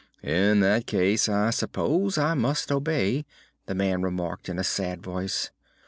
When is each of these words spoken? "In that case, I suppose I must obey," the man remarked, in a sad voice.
"In 0.23 0.61
that 0.61 0.87
case, 0.87 1.29
I 1.29 1.51
suppose 1.51 2.17
I 2.17 2.33
must 2.33 2.71
obey," 2.71 3.23
the 3.67 3.75
man 3.75 4.01
remarked, 4.01 4.49
in 4.49 4.57
a 4.57 4.63
sad 4.63 5.03
voice. 5.03 5.51